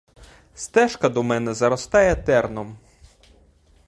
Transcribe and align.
Стежка 0.55 1.09
до 1.09 1.23
мене 1.23 1.53
заростає 1.53 2.15
терном. 2.15 2.77